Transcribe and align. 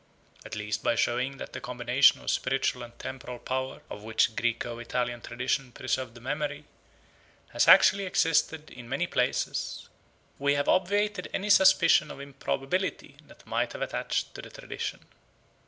At 0.43 0.55
least 0.55 0.81
by 0.81 0.95
showing 0.95 1.37
that 1.37 1.53
the 1.53 1.61
combination 1.61 2.21
of 2.21 2.31
spiritual 2.31 2.81
and 2.81 2.97
temporal 2.97 3.37
power, 3.37 3.81
of 3.87 4.01
which 4.01 4.35
Graeco 4.35 4.79
Italian 4.81 5.21
tradition 5.21 5.71
preserved 5.71 6.15
the 6.15 6.19
memory, 6.19 6.65
has 7.49 7.67
actually 7.67 8.07
existed 8.07 8.71
in 8.71 8.89
many 8.89 9.05
places, 9.05 9.89
we 10.39 10.55
have 10.55 10.67
obviated 10.67 11.29
any 11.35 11.51
suspicion 11.51 12.09
of 12.09 12.19
improbability 12.19 13.17
that 13.27 13.45
might 13.45 13.73
have 13.73 13.83
attached 13.83 14.33
to 14.33 14.41
the 14.41 14.49
tradition. 14.49 15.01